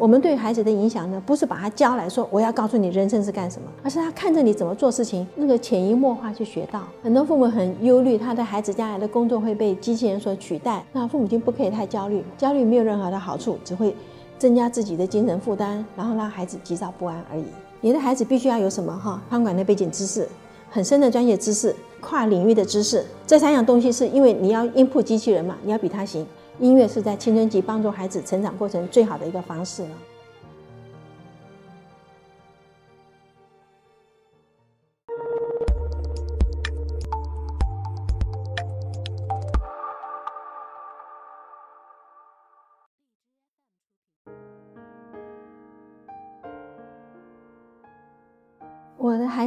[0.00, 6.84] 我们对孩子的影响呢，不是把他教来说我要告诉你人生是干什么，而是他看着你怎么做事情，那个潜移默化去学到。
[7.02, 10.82] 很多父母很忧虑，他的孩子将来的工作会被机器人所取代。
[10.90, 13.94] 那父母亲不可以太焦虑，焦虑没有任何的好处，只会
[14.38, 17.44] 增加自己的精神负担，然后让孩子急躁不安而已。
[17.82, 19.22] 你的孩子必须要有什么哈？
[19.28, 20.26] 宽广的背景知识，
[20.70, 23.04] 很深的专业知识，跨领域的知识。
[23.26, 26.26] 这三样东西是因为你要应付机器人嘛，你要比他行。
[26.60, 29.88] 音乐是在青春期帮助孩子成长过程最好的一个方式了。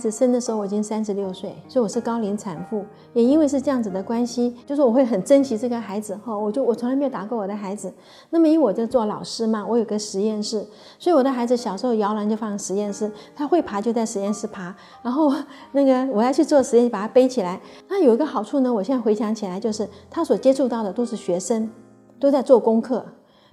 [0.00, 2.82] 子生的时候我已经三十六岁，所以我是高龄产妇。
[3.12, 6.36] 也因为是这样子的关系，就是我会很珍惜这个孩子哈。
[6.36, 7.92] 我就我从来没有打过我的孩子。
[8.30, 10.66] 那么因为我在做老师嘛，我有个实验室，
[10.98, 14.74] 所以我的孩子小时候摇篮就放实验室，他会爬就在实验室爬。
[15.02, 15.30] 然后
[15.72, 17.60] 那个我要去做实验，把他背起来。
[17.86, 21.70] 那有一个好处呢，我现在回想起来，就是他所接触到的都是学生，
[22.18, 23.04] 都在做功课。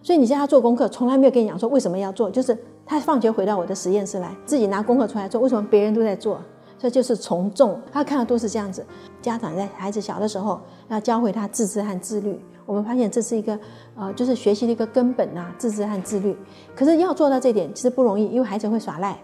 [0.01, 5.41] 所以你叫他做功课，从来没有跟你讲说为什么要做，就是他放学回到我的实验室来，自己拿功课出来做。
[5.41, 6.39] 为什么别人都在做？
[6.79, 7.81] 这就是从众。
[7.91, 8.85] 他看到都是这样子。
[9.21, 12.39] 家长在孩子小的时候要教会他自制和自律。
[12.65, 13.57] 我们发现这是一个
[13.95, 16.37] 呃，就是学习的一个根本呐，自制和自律。
[16.75, 19.17] 可是要做到这点其实不容易，因为孩子会耍赖。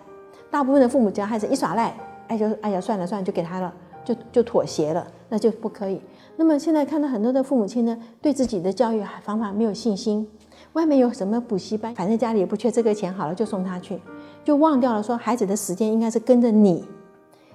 [0.49, 1.95] 大部分的父母教孩子一耍赖，
[2.27, 6.01] 哎就哎呀算了算了就给他了，就就妥协了，那就不可以。
[6.35, 10.27] 那么现在看到很多的父母亲呢，对自己的教育方法没有信心。
[10.73, 13.99] 外面有什么补习班，反正家里也不缺这个钱，好了就送他去，
[14.43, 16.83] 就忘掉了说孩子的时间应该是跟着你，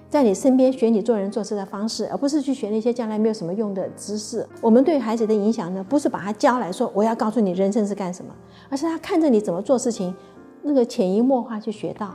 [0.09, 4.47] 在你身边学你做人做事的方式，而不是去学那些将来没有什么用的知识。
[4.61, 8.33] 我们对孩子的影响呢，不是把他教来说我要告诉你人生是干什么，
[8.69, 10.15] 而是他看着你怎么做事情，
[10.61, 12.13] 那个潜移默化去学到。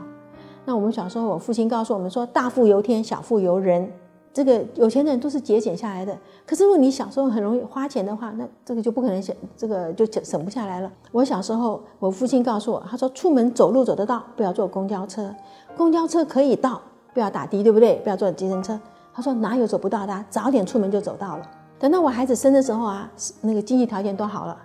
[0.65, 3.87] 那我们小时候，我父亲告诉我们说，大富由天，小富由人。
[4.35, 6.13] 这个有钱的人都是节俭下来的，
[6.45, 10.91] 可是如果你小时候很容易花钱的话，那这个就不可能省，这个就省省不下来了。
[11.13, 15.33] 我小时候，我父亲告诉我，他说出门走路走得到，不要坐公交车，
[15.77, 16.81] 公交车可以到，
[17.13, 17.95] 不要打的，对不对？
[18.03, 18.77] 不要坐计程车。
[19.13, 21.49] 他说哪有走不到的，早点出门就走到了。
[21.79, 23.09] 等到我孩子生的时候啊，
[23.39, 24.57] 那个经济条件都好了，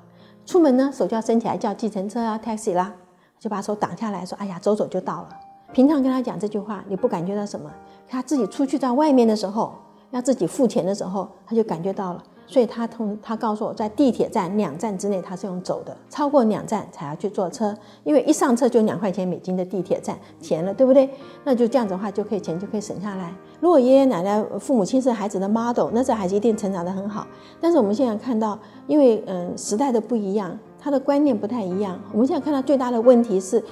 [0.45, 2.93] 出门呢手就要伸起来叫计程车啊，taxi 啦，
[3.39, 5.29] 就把手挡下来说，哎呀，走走就到了。
[5.73, 7.71] 平常跟他讲这句话，你不感觉到什么？
[8.09, 9.73] 他自己出去在外面的时候，
[10.11, 12.23] 要自己付钱的时候，他就感觉到了。
[12.49, 17.73] 所以他通他告诉我在地铁站两站之内他是用走的，超过两站才要去坐车，
[18.03, 21.09] 因为一上车就两块钱美金的地铁站钱了，对不对？
[21.45, 23.33] 那就这样子的话，就可以钱就可以省下来。
[23.61, 27.25] 如果爷爷奶奶、父母亲是孩子的 model，那这孩子一定成长得很好。
[27.61, 31.97] 但是我们现在看到，因为嗯时代的不一样，他的观念不太一样。
[32.11, 33.63] 我们现在看到最大的问题是。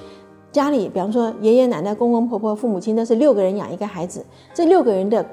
[0.50, 5.25] 家里，比方说爷爷奶奶、公公婆婆、父母亲都是六个人养一个孩子，这六个人的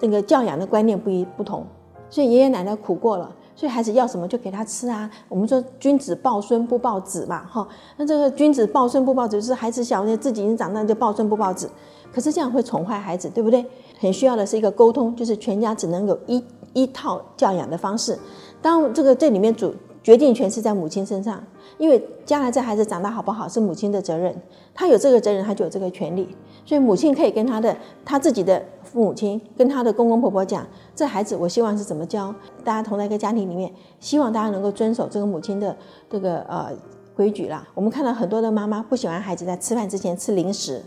[0.00, 1.66] 这个教养的观念不一不同，
[2.08, 5.10] 所以爷爷奶奶苦过了，所以孩子要什么就给他吃啊。
[5.28, 11.68] 我们说君子抱孙不抱子嘛，哈，那这个君子抱孙不抱子，是孩子小，自己已经长大就抱孙不抱子，
[12.12, 13.64] 可是这样会宠坏孩子，对不对？
[13.98, 18.18] 很需要的是一个沟通，就是全家只能有一一套教养的方式。
[18.60, 21.42] 当这个这里面主决定权是在母亲身上。
[21.78, 24.34] 因为将来这孩子长大好不好是母亲的责任，
[24.74, 26.36] 他有这个责任，他就有这个权利。
[26.64, 30.64] 所以母亲可以跟他的他自己的父母亲，跟他的公公婆婆讲，
[30.94, 32.32] 这孩子我希望是怎么教。
[32.62, 35.76] 大家同在一个家庭里面，希望大家能够遵守这个母亲的
[36.10, 36.70] 这个呃
[37.16, 37.66] 规矩啦。
[37.74, 40.84] 我们看到很多的妈妈不喜欢孩子在吃饭之前吃零食，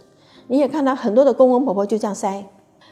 [0.48, 2.46] 你也看到很多的公公婆婆就这样塞，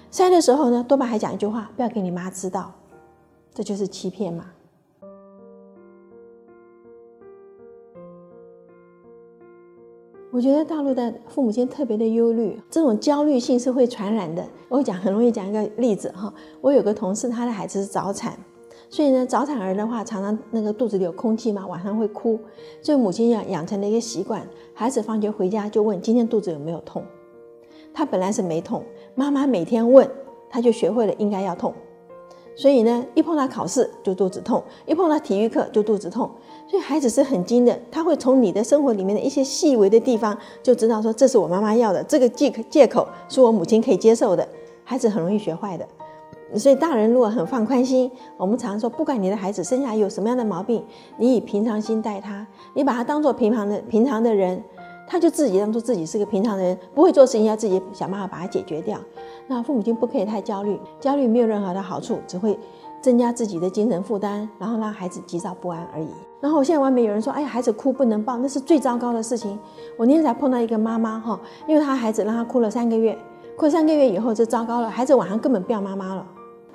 [0.10, 2.74] 塞的时候呢，多半还讲一句话，不要给你妈知道，
[3.54, 4.46] 这就是欺骗嘛。
[10.34, 14.44] 我觉得大陆的父母亲特别的忧虑，这种焦虑性是会传染的。
[14.68, 18.36] 我讲很容易讲一个例子哈，我有个同事，他的孩子是早产，
[18.90, 22.40] 所以呢，早产儿的话常常那个肚子里有空气嘛，晚上会哭，
[22.82, 24.42] 所以母亲养养成了一个习惯，
[24.74, 27.04] 孩子放学回家就问今天肚子有没有痛，
[27.94, 30.10] 他本来是没痛，妈妈每天问，
[30.50, 31.72] 他就学会了应该要痛。
[32.56, 36.30] 所以呢，一碰到考试就肚子痛，一碰到体育课就肚子痛。
[36.68, 44.48] 所以孩子是很精的，他会从你的生活里面的一些细微的地方就知道说，这是我妈妈要的，这个借借口是我母亲可以接受的。
[44.84, 45.88] 孩子很容易学坏的。
[46.56, 50.84] 所以大人如果很放宽心，我们常说，不管你的孩子生下来有什么样的毛病，
[51.18, 52.46] 你以平常心待他，
[52.76, 54.64] 你把他当做平常的平常的人。
[55.08, 58.98] 他就自己当做自己是个平常人，不会做事情，要自己想办法把它解决掉。
[59.48, 62.58] 那父母亲不可以太焦虑，焦虑没有任何的好处，只会
[63.02, 66.08] 增加自己的精神负担，然后让孩子急躁不安而已。
[66.40, 69.60] 然后我现在外面有人说，哎呀，孩子哭不能抱，那是最糟糕的事情。
[69.98, 73.18] 我那天才碰到一个妈妈哈，因为她孩子让她哭了三个月，
[73.58, 76.26] 哭了三个月以后就糟糕了，孩子晚上根本不要妈妈了。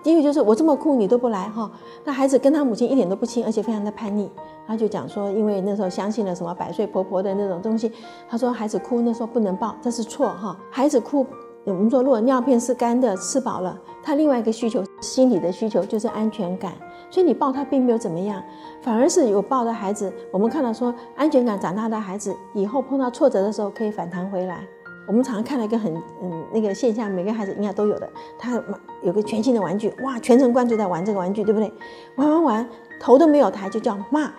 [0.03, 1.71] 第一个就是我这么哭你都不来哈，
[2.05, 4.31] 那孩子跟他母亲一点都不亲，而且非常的叛逆。
[4.67, 7.91] 他就讲说，因为那时候相信了什么百岁婆婆的那种东西，
[8.29, 10.57] 他说孩子哭那时候不能抱，这是错哈。
[10.71, 11.27] 孩子哭，
[11.65, 16.75] 我们说如果尿片是干的，吃饱了，他另外一个需求，心理的需求就是安全感，
[17.11, 18.43] 所以你抱他并没有怎么样，
[18.83, 24.67] 反而是有抱的孩子，我们看到说安全感长大的孩子，以后碰到挫折的时候可以反弹回来。
[25.09, 28.09] 我们常常看到一个很嗯那个现象，每个孩子应该都有的，
[28.39, 28.63] 他
[29.03, 31.73] 有个全新的玩具，哇，全神贯注在玩这个玩具，对不对？
[32.17, 32.69] 玩玩玩，
[33.01, 34.31] 头都没有抬就叫骂。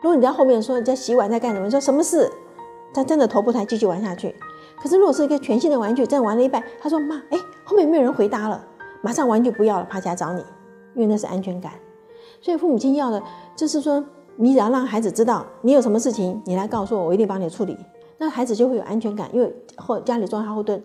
[0.00, 2.32] 如果你在后面说你在洗碗在干什么，你说什么事？
[2.94, 4.34] 他真的头不抬继续玩下去。
[4.82, 8.64] 可是如果是一个全新的玩具，在玩了一半，他说骂，哎，后面没有人回答了，
[9.02, 10.40] 马上玩具不要了，爬起来找你，
[10.94, 11.72] 因为那是安全感。
[12.40, 13.22] 所以父母亲要的
[13.54, 14.02] 就是说，
[14.36, 17.76] 你只要让孩子知道你有什么事情，你来告诉我，我一定帮你处理。
[18.22, 20.84] 那孩子就会有安全感，因为后家里做他后盾。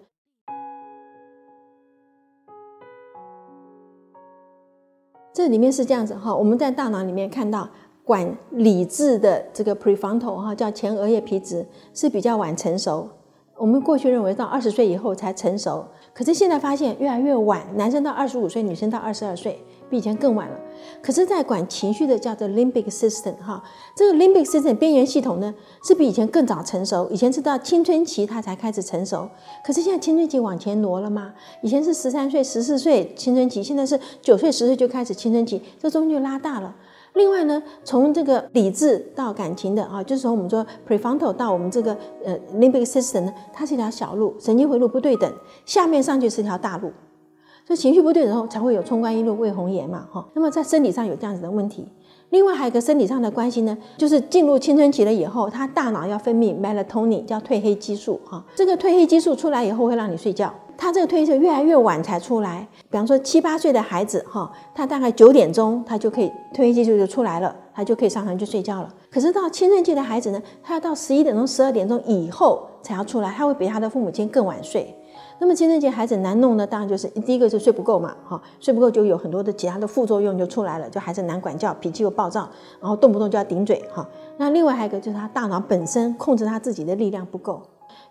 [5.34, 7.70] 这里面是这样子哈，我们在大脑里面看到
[8.06, 13.10] 管理智的这个 prefrontal 哈，叫前额叶皮质是比较晚成熟。
[13.58, 19.64] 我们过去认为到二十岁以后才成熟，可是现在发现越来越晚，男生到二十五岁，女生到二十二岁。
[19.88, 20.60] 比以前更晚了，
[21.00, 23.64] 可是，在管情绪的叫做 limbic system 哈，
[23.96, 25.54] 这个 limbic system 边缘系统呢，
[25.84, 27.08] 是比以前更早成熟。
[27.12, 29.30] 以前是到青春期它才开始成熟，
[29.64, 31.32] 可是现在青春期往前挪了吗？
[31.62, 36.76] 以前是十三岁、十四岁青春期，现在是九岁、十岁就开始青春期，这中间就拉大了。
[37.16, 45.34] 另外呢，从这个理智到感情的啊，就是从我们说 prefrontal 到我们这个呃 limbic system 呢，它是一条小路，神经回路不对等，
[45.66, 46.92] 下面上去是条大路。
[47.66, 50.24] 所以情绪不对的时候，才会有冲冠一怒为红颜嘛，哈。
[50.36, 51.88] 那么在生理上有这样子的问题，
[52.30, 58.46] 另外还有一个生理上的关系呢，就是进入青春期了以后，他大脑要分泌 melatonin，叫褪黑激素，哈。
[58.56, 62.68] 这个褪黑激素出来以后会让你睡觉，他这个褪黑激素越来越晚才出来。
[62.90, 68.94] 比方说七八岁的孩子，哈，他大概九点钟他就可以褪黑激素就出来了，他就可以上床去睡觉了。
[69.12, 74.96] 可是到青春期的孩子呢，他要到十一点钟、十二点钟以后才要出来，他会比他的父母亲更晚睡。
[75.38, 82.48] 那么青春期孩子难弄呢，当然就是第一个是睡不够嘛，哈，睡不够就有很多的其他的副作用就出来了，就孩子难管教，脾气又暴躁，
[82.80, 84.08] 然后动不动就要顶嘴，哈。
[84.38, 87.62] 那另外还有一个就是他大脑本身控制他自己的力量不够，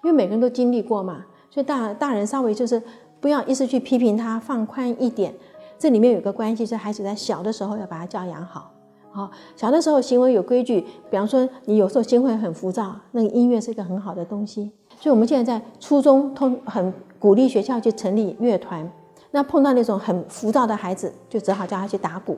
[0.03, 1.25] 因为每个人都经历过嘛，
[1.55, 2.83] 所以大大人稍微就是
[3.21, 5.33] 不要一直去批评他，放宽一点。
[5.79, 8.73] 这里面有个关系是孩子在小的时候要把他教养好，
[9.13, 14.73] 好，小的时候行为有规矩，比方说你有时候心会很浮躁，那个音乐是一个很好的东西。
[14.99, 16.93] 所以我们现在在初中通很。
[17.17, 18.87] 鼓励学校去成立乐团，
[19.31, 22.37] 那碰到那种很浮躁的孩子，就只好叫他去打鼓，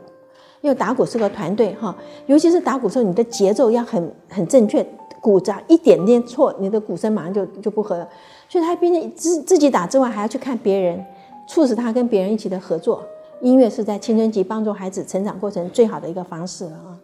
[0.60, 1.92] 因为打鼓是个团队哈，
[2.26, 4.86] 尤其是打鼓时候，你的节奏要很很正确，
[5.20, 8.08] 鼓只要一点点错，你的鼓声马上就就不合了。
[8.48, 11.04] 所以他毕竟自自己打之外，还要去看别人，
[11.48, 13.02] 促使他跟别人一起的合作。
[13.40, 16.98] 音乐是在青春期帮助孩子成长过程最好的一个方式了啊。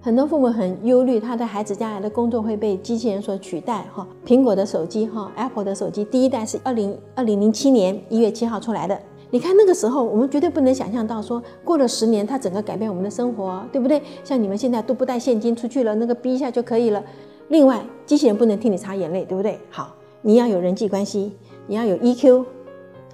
[0.00, 3.84] 很多父母很忧虑，他的孩子将来的工作会被机器人所取代。
[3.92, 9.00] 哈，苹果的手机，哈，Apple 的手机，第一代是二零二零零七年一月七号出来的。
[9.32, 14.02] 你看那个时候，我们绝对不能想象到说，过了十年，它整个改变我们的生活，对不对？
[14.22, 17.02] 像你们现在都不带现金出去了，那个逼一下就可以了。
[17.48, 19.58] 另外，机器人不能替你擦眼泪，对不对？
[19.70, 21.32] 好，你要有人际关系，
[21.66, 22.44] 你要有 EQ，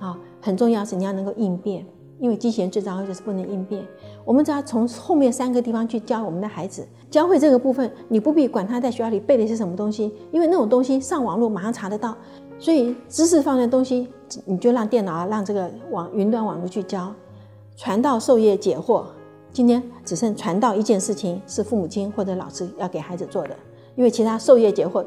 [0.00, 1.86] 好，很重要是你要能够应变。
[2.18, 3.80] 因为机器人最糟就是不能应变，
[4.24, 12.16] 我们只要从后面三个地方去教我们的孩子，教会这个部分，你不必管他在学校里背的是什么东西，因为那种东西上网络马上查得到，
[12.58, 14.08] 所以知识方面的东西，
[14.44, 17.12] 你就让电脑啊，让这个网云端网络去教，
[17.76, 19.04] 传道授业解惑。
[19.52, 23.56] 今天只剩传道一件事情是父母亲或者老师要给孩子做的，
[23.96, 25.04] 因为其他授业解惑，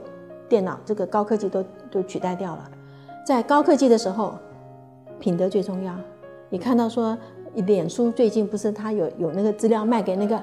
[0.50, 2.72] 电脑这个高科技都都取代掉了。
[3.26, 4.34] 在高科技的时候，
[5.20, 5.94] 品德最重要。
[6.50, 7.18] 你看到说，
[7.54, 10.42] 脸书最近不是他有有那个资料卖给那个，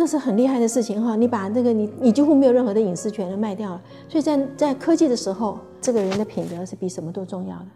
[0.00, 1.14] 那是很厉害的事情哈。
[1.14, 7.66] 你把这个你你几乎没有任何的隐私权都卖掉了，所以在在科技的时候，这个人的品德是比什么都重要的。